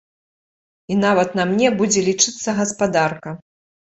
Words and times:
І 0.93 0.97
нават 1.05 1.29
на 1.41 1.43
мне 1.51 1.67
будзе 1.83 1.99
лічыцца 2.09 2.49
гаспадарка. 2.61 3.29